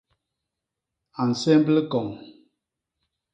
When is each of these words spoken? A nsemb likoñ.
A 1.21 1.21
nsemb 1.29 1.67
likoñ. 1.75 2.07